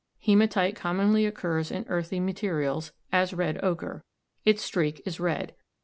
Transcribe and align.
Hematite 0.19 0.75
commonly 0.75 1.27
occurs 1.27 1.69
in 1.69 1.85
earthy 1.87 2.19
materials, 2.19 2.91
as 3.11 3.35
red 3.35 3.63
ochre. 3.63 4.03
Its 4.43 4.63
streak 4.63 4.99
is 5.05 5.19
red. 5.19 5.53